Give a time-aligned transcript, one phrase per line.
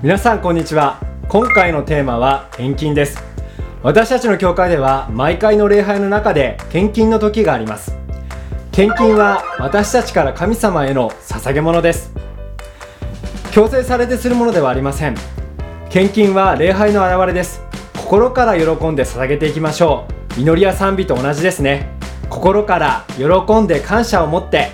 [0.00, 1.00] 皆さんこんにちは。
[1.28, 3.20] 今回のテーマは献金です。
[3.82, 7.96] 私たちの教会では毎回の礼拝の中で献金の時があります。
[8.70, 12.12] 献金は私たちから神様への捧げ物です。
[13.50, 15.16] 強制されてするものではありません。
[15.90, 17.60] 献金は礼拝の表れです。
[17.96, 20.40] 心から喜んで捧げていきましょう。
[20.40, 21.90] 祈りや賛美と同じですね。
[22.30, 24.70] 心から喜んで感謝を持って。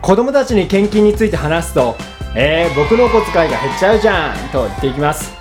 [0.00, 1.96] 子供たちに献金について話すと
[2.36, 5.32] えー、僕のお小遣いが減っちゃうじゃんと言っていきます。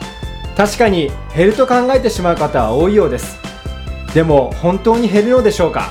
[0.56, 3.40] 確かに減ると考えてしまう方は多いようです。
[4.14, 5.90] でも本当に減るのでしょうか？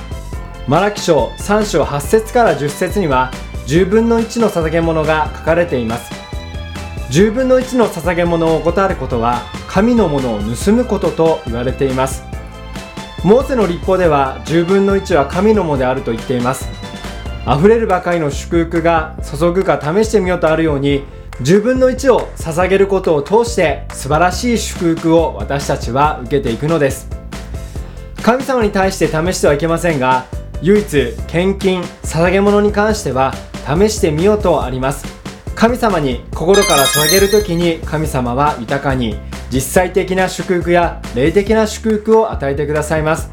[0.65, 3.31] マラキ書3章8節から10節には
[3.67, 6.13] 10分の1の捧げ物が書かれています。
[7.11, 12.23] 10分の1の捧げ物を怠ることは神のものを盗むことと言われています。
[13.25, 16.69] モーセの立法では10分の1は神のものであると言っています。
[17.45, 21.03] 溢れるばかりの祝福が注ぐか試してみようとあるように
[21.41, 27.09] 10分の1を捧げることを通して素晴らしい祝福を私たちは受けていくのです。
[28.21, 30.25] 神様に対して試してはいけませんが
[30.61, 33.33] 唯一献金捧げ物に関しては
[33.67, 35.05] 試してみようとあります。
[35.55, 39.17] 神様に心から捧げる時に神様は豊かに
[39.51, 43.31] 実際的な祝福や霊的な祝福を与えてくださいます。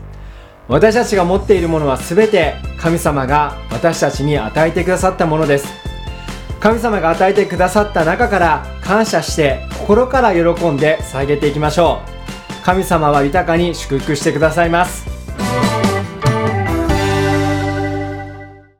[0.68, 5.66] 私たちが持っているものは全て神様が私たちに与えてくださったものです。
[6.60, 12.64] 神様が与えてくださった中から感謝して心から喜んで捧げていきましょう。
[12.64, 15.09] 神様は豊かに祝福してくださいます。